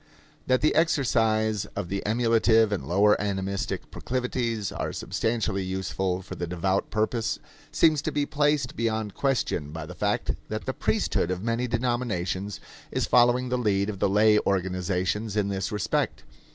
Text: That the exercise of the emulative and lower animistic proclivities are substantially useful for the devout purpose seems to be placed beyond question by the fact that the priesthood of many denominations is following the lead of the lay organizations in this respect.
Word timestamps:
That 0.47 0.61
the 0.61 0.73
exercise 0.73 1.65
of 1.75 1.87
the 1.87 2.03
emulative 2.07 2.71
and 2.71 2.87
lower 2.87 3.13
animistic 3.21 3.91
proclivities 3.91 4.71
are 4.71 4.91
substantially 4.91 5.63
useful 5.63 6.23
for 6.23 6.33
the 6.33 6.47
devout 6.47 6.89
purpose 6.89 7.37
seems 7.71 8.01
to 8.01 8.11
be 8.11 8.25
placed 8.25 8.75
beyond 8.75 9.13
question 9.13 9.69
by 9.71 9.85
the 9.85 9.93
fact 9.93 10.31
that 10.49 10.65
the 10.65 10.73
priesthood 10.73 11.29
of 11.29 11.43
many 11.43 11.67
denominations 11.67 12.59
is 12.91 13.05
following 13.05 13.49
the 13.49 13.59
lead 13.59 13.91
of 13.91 13.99
the 13.99 14.09
lay 14.09 14.39
organizations 14.39 15.35
in 15.35 15.49
this 15.49 15.71
respect. 15.71 16.23